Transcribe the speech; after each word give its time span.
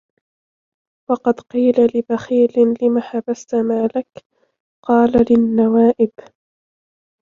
وَقَدْ 1.09 1.39
قِيلَ 1.39 1.73
لِبَخِيلٍ 1.95 2.53
لِمَ 2.81 2.99
حَبَسْتَ 2.99 3.55
مَالَك؟ 3.55 4.09
قَالَ 4.87 5.25
لِلنَّوَائِبِ 5.33 6.13